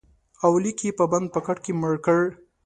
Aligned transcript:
اولیک 0.45 0.77
یې 0.85 0.91
په 0.99 1.05
بند 1.11 1.27
پاکټ 1.33 1.57
کې 1.65 1.71
مړ 1.81 1.93
کړ 2.05 2.21